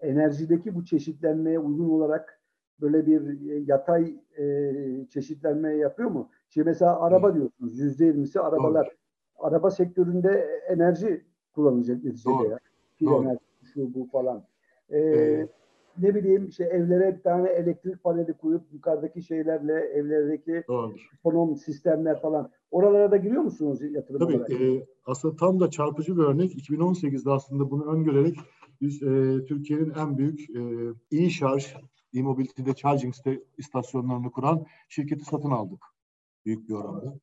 [0.00, 2.40] enerjideki bu çeşitlenmeye uygun olarak
[2.80, 6.30] böyle bir e, yatay e, çeşitlenme yapıyor mu?
[6.50, 8.86] Şimdi mesela araba diyorsunuz yüzde yirmisi arabalar.
[8.86, 8.94] Doğru.
[9.38, 12.58] Araba sektöründe enerji kullanılacak neticede ya.
[12.98, 13.47] Pil enerji
[13.78, 14.44] şu bu falan.
[14.90, 15.50] Ee, evet.
[15.98, 20.64] Ne bileyim işte evlere bir tane elektrik paneli koyup yukarıdaki şeylerle evlerdeki
[21.24, 22.50] otonom sistemler falan.
[22.70, 24.50] Oralara da giriyor musunuz yatırım Tabii, olarak?
[24.50, 26.54] E, aslında tam da çarpıcı bir örnek.
[26.54, 28.36] 2018'de aslında bunu öngörerek
[28.80, 31.74] biz e, Türkiye'nin en büyük e, e-şarj,
[32.14, 33.14] e-mobility'de charging
[33.58, 35.80] istasyonlarını kuran şirketi satın aldık.
[36.44, 37.14] Büyük bir oranda.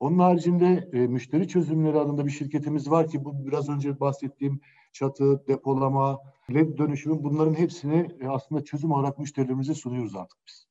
[0.00, 4.60] Onun haricinde e, müşteri çözümleri adında bir şirketimiz var ki bu biraz önce bahsettiğim
[4.92, 6.18] çatı, depolama,
[6.54, 10.66] led dönüşümü bunların hepsini e, aslında çözüm olarak müşterilerimize sunuyoruz artık biz.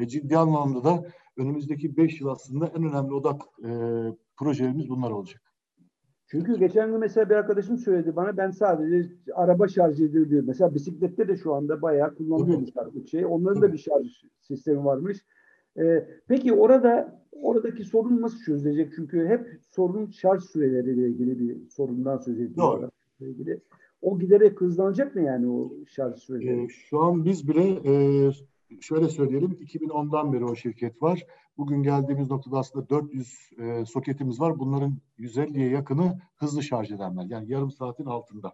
[0.00, 1.04] Ve ciddi anlamda da
[1.36, 3.70] önümüzdeki beş yıl aslında en önemli odak e,
[4.36, 5.42] projelerimiz bunlar olacak.
[6.26, 10.44] Çünkü geçen gün mesela bir arkadaşım söyledi bana ben sadece araba şarj edilir diyor.
[10.46, 13.26] Mesela bisiklette de şu anda bayağı kullanılıyor bir şey.
[13.26, 14.06] Onların da bir şarj
[14.40, 15.18] sistemi varmış.
[15.78, 18.92] Ee, peki orada oradaki sorun nasıl çözülecek?
[18.96, 22.90] Çünkü hep sorun şarj süreleriyle ilgili bir sorundan söz ediyorlar.
[23.20, 23.60] ilgili.
[24.02, 26.64] O giderek hızlanacak mı yani o şarj süreleri?
[26.64, 28.30] Ee, şu an biz bile e,
[28.80, 31.26] şöyle söyleyelim 2010'dan beri o şirket var.
[31.58, 34.58] Bugün geldiğimiz noktada aslında 400 e, soketimiz var.
[34.58, 37.24] Bunların 150'ye yakını hızlı şarj edenler.
[37.28, 38.52] Yani yarım saatin altında.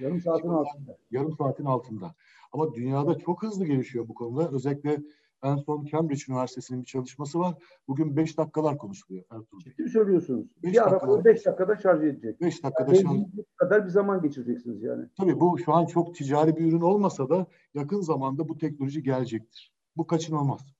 [0.00, 0.96] Yarım saatin altında.
[1.10, 2.14] Yarım saatin altında.
[2.52, 4.50] Ama dünyada çok hızlı gelişiyor bu konuda.
[4.50, 5.02] Özellikle
[5.42, 7.54] en son Cambridge Üniversitesi'nin bir çalışması var.
[7.88, 10.46] Bugün 5 dakikalar konuşuluyor Ertuğrul Ciddi mi söylüyorsunuz?
[10.62, 12.40] Beş bir araba 5 dakikada şarj edecek.
[12.40, 15.06] 5 dakikada yani şarj kadar bir zaman geçireceksiniz yani.
[15.16, 19.72] Tabii bu şu an çok ticari bir ürün olmasa da yakın zamanda bu teknoloji gelecektir.
[19.96, 20.74] Bu kaçınılmaz.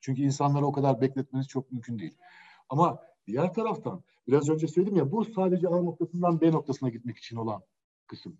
[0.00, 2.14] Çünkü insanları o kadar bekletmeniz çok mümkün değil.
[2.68, 7.36] Ama diğer taraftan biraz önce söyledim ya bu sadece A noktasından B noktasına gitmek için
[7.36, 7.62] olan
[8.06, 8.36] kısım.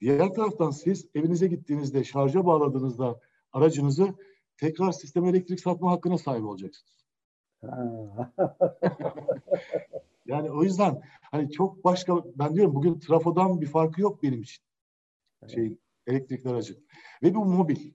[0.00, 3.20] Diğer taraftan siz evinize gittiğinizde şarja bağladığınızda
[3.52, 4.14] aracınızı
[4.62, 7.04] tekrar sistem elektrik satma hakkına sahip olacaksınız.
[10.26, 14.64] yani o yüzden hani çok başka ben diyorum bugün trafodan bir farkı yok benim için.
[15.48, 16.86] Şey elektrikli aracın.
[17.22, 17.92] Ve bu mobil.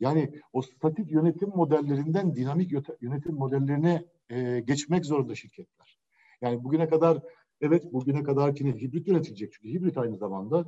[0.00, 5.98] Yani o statik yönetim modellerinden dinamik yönetim modellerine e, geçmek zorunda şirketler.
[6.40, 7.22] Yani bugüne kadar
[7.60, 10.64] evet bugüne kadar ki hibrit yönetilecek çünkü hibrit aynı zamanda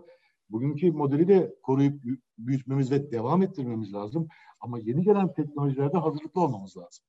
[0.52, 2.02] bugünkü modeli de koruyup
[2.38, 4.28] büyütmemiz ve devam ettirmemiz lazım.
[4.60, 7.04] Ama yeni gelen teknolojilerde hazırlıklı olmamız lazım.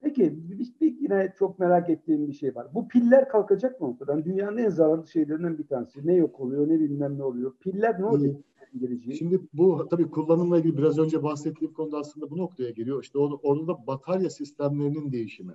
[0.00, 2.66] Peki bir, bir yine çok merak ettiğim bir şey var.
[2.74, 4.24] Bu piller kalkacak mı ortadan?
[4.24, 6.06] Dünyanın en zararlı şeylerinden bir tanesi.
[6.06, 7.56] Ne yok oluyor ne bilmem ne oluyor.
[7.60, 8.36] Piller ne olacak?
[8.80, 9.16] Geleceği?
[9.16, 13.02] Şimdi bu tabii kullanımla ilgili biraz önce bahsettiğim konuda aslında bu noktaya geliyor.
[13.02, 15.52] İşte orada da batarya sistemlerinin değişimi.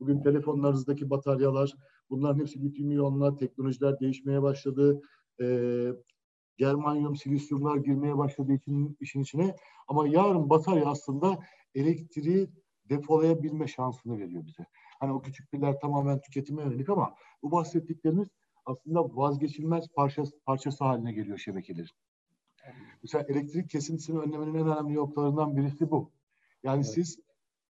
[0.00, 1.74] Bugün telefonlarınızdaki bataryalar,
[2.10, 5.00] bunların hepsi lityum iyonlar, teknolojiler değişmeye başladı.
[5.40, 5.92] Ee,
[6.60, 9.56] germanyum, silisyumlar girmeye başladığı için işin içine.
[9.88, 11.38] Ama yarın batarya aslında
[11.74, 12.50] elektriği
[12.88, 14.66] depolayabilme şansını veriyor bize.
[15.00, 18.28] Hani o küçük piller tamamen tüketime yönelik ama bu bahsettiklerimiz
[18.64, 21.90] aslında vazgeçilmez parçası, parçası haline geliyor şebekelerin.
[23.02, 26.10] Mesela elektrik kesintisini önlemenin en önemli noktalarından birisi bu.
[26.62, 26.94] Yani evet.
[26.94, 27.18] siz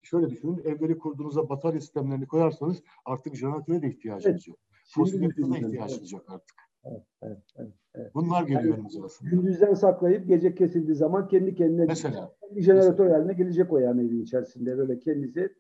[0.02, 4.48] şöyle düşünün, evleri kurduğunuzda batarya sistemlerini koyarsanız artık jeneratöre de ihtiyacınız evet.
[4.48, 4.58] yok.
[4.96, 6.70] Fosil yakıtına ihtiyacınız yok artık.
[6.84, 7.74] Evet, evet, evet, evet.
[8.14, 9.00] Bunlar geliyor yani, önümüze.
[9.22, 13.20] Gündüzden saklayıp gece kesildiği zaman kendi kendine mesela, bir jeneratör mesela.
[13.20, 15.54] haline gelecek o yani evin içerisinde böyle kendisi.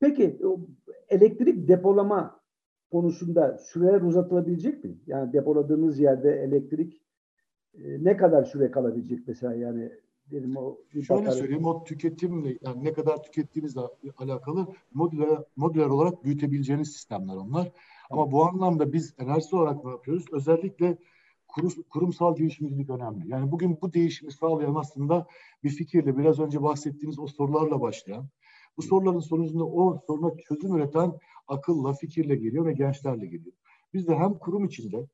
[0.00, 0.40] Peki
[1.08, 2.40] elektrik depolama
[2.90, 4.98] konusunda süreler uzatılabilecek mi?
[5.06, 7.02] Yani depoladığınız yerde elektrik
[7.74, 9.92] e, ne kadar süre kalabilecek mesela yani
[10.30, 11.38] dedim o Şöyle bakarım.
[11.38, 13.80] söyleyeyim o tüketimle yani ne kadar tükettiğinizle
[14.18, 17.72] alakalı modüler, modüler olarak büyütebileceğiniz sistemler onlar.
[18.10, 20.24] Ama bu anlamda biz enerji olarak ne yapıyoruz?
[20.32, 20.98] Özellikle
[21.90, 23.30] kurumsal girişimcilik önemli.
[23.30, 25.26] Yani bugün bu değişimi sağlayan aslında
[25.64, 28.28] bir fikirle biraz önce bahsettiğiniz o sorularla başlayan,
[28.76, 31.12] bu soruların sonucunda o soruna çözüm üreten
[31.48, 33.56] akılla, fikirle geliyor ve gençlerle geliyor.
[33.94, 35.06] Biz de hem kurum içinde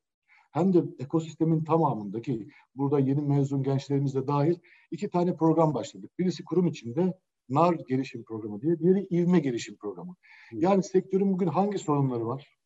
[0.51, 4.55] hem de ekosistemin tamamındaki burada yeni mezun gençlerimiz de dahil
[4.91, 6.11] iki tane program başladık.
[6.19, 7.19] Birisi kurum içinde
[7.49, 10.15] NAR gelişim programı diye, diğeri ivme gelişim programı.
[10.51, 12.57] Yani sektörün bugün hangi sorunları var?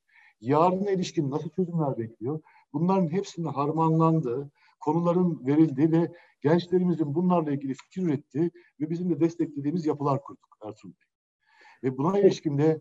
[0.41, 2.41] Yarına ilişkin nasıl çözümler bekliyor?
[2.73, 9.85] Bunların hepsinin harmanlandığı, konuların verildiği ve gençlerimizin bunlarla ilgili fikir ürettiği ve bizim de desteklediğimiz
[9.85, 11.09] yapılar kurduk Ertuğrul Bey.
[11.83, 12.79] Ve buna ilişkin de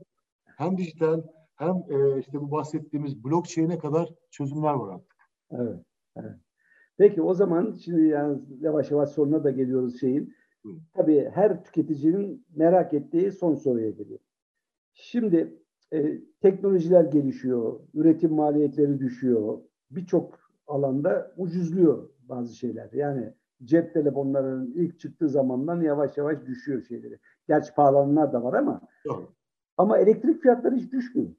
[0.56, 1.22] hem dijital
[1.56, 5.16] hem e, işte bu bahsettiğimiz blockchain'e kadar çözümler var artık.
[5.50, 5.80] Evet,
[6.16, 6.36] evet.
[6.98, 10.34] Peki o zaman şimdi yani yavaş yavaş sonuna da geliyoruz şeyin.
[10.64, 10.68] Hı.
[10.94, 14.18] Tabii her tüketicinin merak ettiği son soruya geliyor.
[14.94, 15.58] Şimdi
[15.92, 19.58] e, teknolojiler gelişiyor, üretim maliyetleri düşüyor.
[19.90, 22.92] Birçok alanda ucuzluyor bazı şeyler.
[22.92, 23.32] Yani
[23.64, 27.18] cep telefonlarının ilk çıktığı zamandan yavaş yavaş düşüyor şeyleri.
[27.48, 29.32] Gerçi pahalananlar da var ama Doğru.
[29.76, 31.30] ama elektrik fiyatları hiç düşmüyor.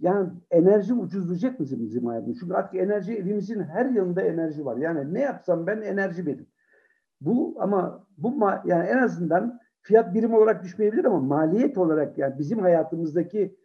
[0.00, 2.38] Yani enerji ucuzlayacak mı bizim hayatımız?
[2.40, 4.76] Çünkü artık enerji evimizin her yanında enerji var.
[4.76, 6.46] Yani ne yapsam ben enerji benim.
[7.20, 12.58] Bu ama bu yani en azından fiyat birim olarak düşmeyebilir ama maliyet olarak yani bizim
[12.58, 13.56] hayatımızdaki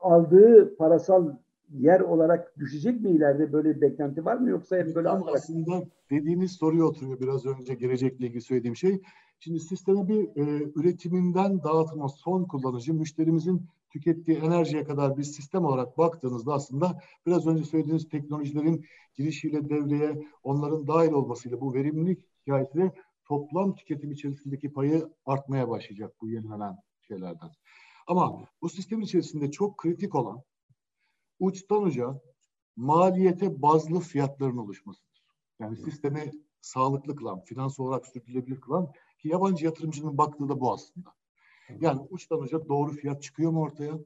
[0.00, 1.36] aldığı parasal
[1.78, 5.82] yer olarak düşecek mi ileride böyle bir beklenti var mı yoksa hep böyle Tam aslında
[6.10, 9.02] dediğiniz soruya oturuyor biraz önce gelecekle ilgili söylediğim şey.
[9.40, 15.98] Şimdi sisteme bir e, üretiminden dağıtıma son kullanıcı müşterimizin tükettiği enerjiye kadar bir sistem olarak
[15.98, 22.92] baktığınızda aslında biraz önce söylediğiniz teknolojilerin girişiyle devreye onların dahil olmasıyla bu verimlilik hikayesiyle
[23.24, 27.50] toplam tüketim içerisindeki payı artmaya başlayacak bu yenilenen şeylerden.
[28.06, 30.42] Ama bu sistem içerisinde çok kritik olan
[31.40, 32.20] uçtan uca
[32.76, 35.22] maliyete bazlı fiyatların oluşmasıdır.
[35.58, 41.14] Yani sistemi sağlıklı kılan, finans olarak sürdürülebilir kılan ki yabancı yatırımcının baktığı da bu aslında.
[41.80, 43.98] Yani uçtan uca doğru fiyat çıkıyor mu ortaya?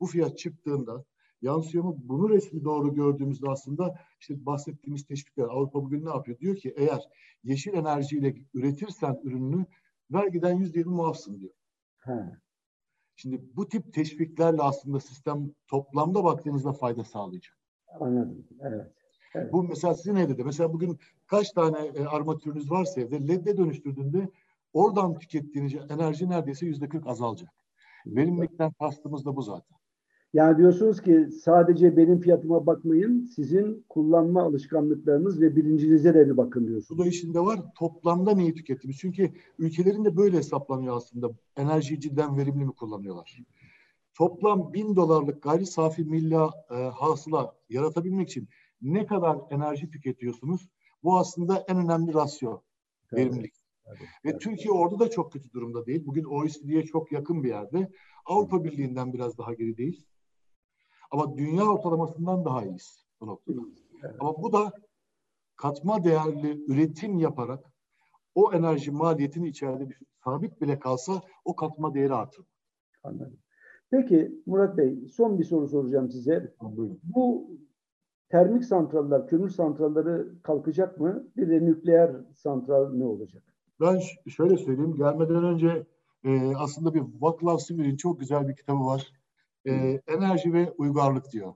[0.00, 1.04] Bu fiyat çıktığında
[1.42, 1.96] yansıyor mu?
[1.98, 6.38] Bunu resmi doğru gördüğümüzde aslında işte bahsettiğimiz teşvikler Avrupa bugün ne yapıyor?
[6.38, 7.02] Diyor ki eğer
[7.44, 9.66] yeşil enerjiyle üretirsen ürününü
[10.10, 11.52] vergiden yüzde yirmi muafsın diyor.
[11.98, 12.43] He.
[13.16, 17.58] Şimdi bu tip teşviklerle aslında sistem toplamda baktığınızda fayda sağlayacak.
[18.00, 18.46] Anladım.
[18.60, 18.92] Evet.
[19.34, 19.52] evet.
[19.52, 24.28] Bu mesela sizin evde de mesela bugün kaç tane e, armatürünüz varsa evde LED'e dönüştürdüğünde
[24.72, 27.50] oradan tükettiğiniz enerji neredeyse yüzde kırk azalacak.
[28.06, 29.76] Verimlilikten kastımız da bu zaten.
[30.34, 36.66] Yani diyorsunuz ki sadece benim fiyatıma bakmayın, sizin kullanma alışkanlıklarınız ve bilincinize de bir bakın
[36.66, 36.98] diyorsunuz.
[36.98, 37.60] Bu da işinde var.
[37.78, 38.98] Toplamda neyi tükettiğimiz.
[38.98, 41.30] Çünkü ülkelerin de böyle hesaplanıyor aslında.
[41.56, 43.38] Enerjiyi cidden verimli mi kullanıyorlar?
[44.14, 48.48] Toplam bin dolarlık gayri safi milla e, hasıla yaratabilmek için
[48.82, 50.68] ne kadar enerji tüketiyorsunuz?
[51.02, 52.60] Bu aslında en önemli rasyo.
[53.12, 53.26] Evet.
[53.26, 53.54] Verimlilik.
[53.86, 54.40] Evet, Ve evet.
[54.40, 56.06] Türkiye orada da çok kötü durumda değil.
[56.06, 57.90] Bugün OECD'ye çok yakın bir yerde.
[58.26, 60.04] Avrupa Birliği'nden biraz daha gerideyiz.
[61.10, 63.60] Ama dünya ortalamasından daha iyiyiz bu noktada.
[64.04, 64.16] Evet.
[64.20, 64.72] Ama bu da
[65.56, 67.72] katma değerli üretim yaparak
[68.34, 70.06] o enerji maliyetini içeride düşün.
[70.24, 71.12] Sabit bile kalsa
[71.44, 72.44] o katma değeri artır.
[73.02, 73.38] Anladım.
[73.90, 76.54] Peki Murat Bey son bir soru soracağım size.
[76.60, 77.00] Buyurun.
[77.02, 77.50] Bu
[78.28, 81.28] termik santraller, kömür santralleri kalkacak mı?
[81.36, 83.42] Bir de nükleer santral ne olacak?
[83.80, 84.94] Ben şöyle söyleyeyim.
[84.96, 85.86] Gelmeden önce
[86.24, 89.12] e, aslında bir Vaclav Simir'in çok güzel bir kitabı var
[89.66, 91.54] e, enerji ve uygarlık diyor.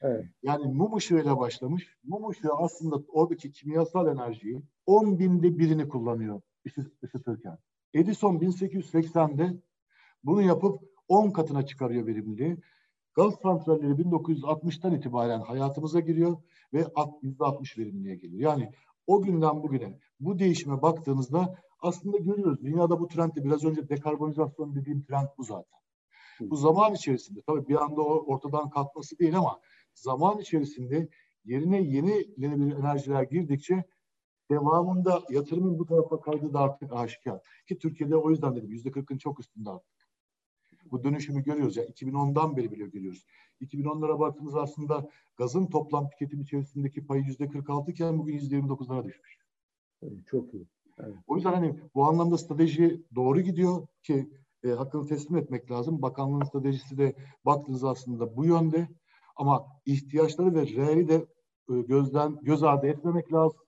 [0.00, 0.24] Evet.
[0.42, 1.96] Yani mum ışığıyla başlamış.
[2.04, 6.40] Mum ışığı aslında oradaki kimyasal enerjiyi 10 binde birini kullanıyor
[7.02, 7.58] ısıtırken.
[7.94, 9.60] Edison 1880'de
[10.24, 12.56] bunu yapıp 10 katına çıkarıyor verimliliği.
[13.14, 16.36] Gaz santralleri 1960'tan itibaren hayatımıza giriyor
[16.72, 18.40] ve %60 verimliliğe geliyor.
[18.40, 18.72] Yani
[19.06, 22.62] o günden bugüne bu değişime baktığınızda aslında görüyoruz.
[22.62, 25.79] Dünyada bu trend de biraz önce dekarbonizasyon dediğim trend bu zaten.
[26.40, 29.60] Bu zaman içerisinde tabii bir anda ortadan kalkması değil ama
[29.94, 31.08] zaman içerisinde
[31.44, 33.84] yerine yenilenebilir enerjiler girdikçe
[34.50, 37.40] devamında yatırımın bu tarafa kaydığı da artık aşikar.
[37.68, 39.90] Ki Türkiye'de o yüzden dedim yüzde kırkın çok üstünde artık.
[40.84, 41.76] Bu dönüşümü görüyoruz.
[41.76, 43.26] Yani 2010'dan beri bile görüyoruz.
[43.60, 49.38] 2010'lara baktığımız aslında gazın toplam tüketim içerisindeki payı yüzde 46 iken bugün yüzde 29'lara düşmüş.
[50.26, 50.66] Çok iyi.
[50.98, 51.14] Evet.
[51.26, 54.30] O yüzden hani bu anlamda strateji doğru gidiyor ki
[54.64, 56.02] e, hakkını teslim etmek lazım.
[56.02, 58.88] Bakanlığın stratejisi de baktığınız aslında bu yönde.
[59.36, 61.26] Ama ihtiyaçları ve reali de
[61.70, 63.60] e, gözden göz ardı etmemek lazım.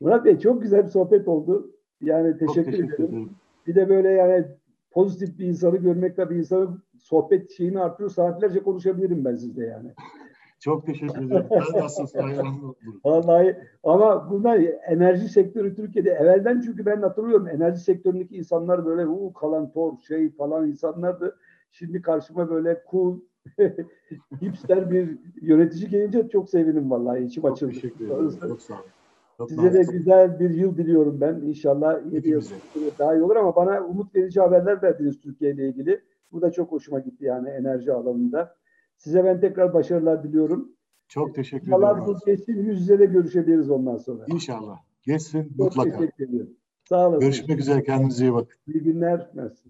[0.00, 1.70] Murat Bey çok güzel bir sohbet oldu.
[2.00, 3.04] Yani teşekkür, teşekkür ederim.
[3.04, 3.30] ederim.
[3.66, 4.44] Bir de böyle yani
[4.90, 8.10] pozitif bir insanı görmek bir insanın sohbet şeyini artırıyor.
[8.10, 9.94] Saatlerce konuşabilirim ben sizle yani.
[10.64, 11.46] Çok teşekkür ederim.
[11.50, 12.06] Ben nasıl
[13.04, 19.32] Vallahi ama bunlar enerji sektörü Türkiye'de evvelden çünkü ben hatırlıyorum enerji sektöründeki insanlar böyle u
[19.32, 21.36] kalantor şey falan insanlardı.
[21.72, 23.20] Şimdi karşıma böyle cool
[24.42, 27.72] hipster bir yönetici gelince çok sevinim vallahi içim çok açıldı.
[27.72, 28.30] Teşekkür ederim.
[28.40, 28.84] Çok sağ olun.
[29.38, 31.34] Çok Size de güzel bir yıl diliyorum ben.
[31.34, 32.42] İnşallah 7 yıl
[32.98, 36.00] daha iyi olur ama bana umut verici haberler verdiniz Türkiye ile ilgili.
[36.32, 38.56] Bu da çok hoşuma gitti yani enerji alanında.
[38.96, 40.72] Size ben tekrar başarılar diliyorum.
[41.08, 42.06] Çok teşekkür ederim.
[42.06, 44.24] Bu geçsin yüz yüze de görüşebiliriz ondan sonra.
[44.28, 44.78] İnşallah.
[45.02, 45.98] Geçsin çok mutlaka.
[45.98, 46.52] Teşekkür ediyorum.
[46.88, 47.20] Sağ olun.
[47.20, 47.82] Görüşmek üzere.
[47.82, 48.58] Kendinize iyi bakın.
[48.66, 49.30] İyi günler.
[49.34, 49.68] Mersi.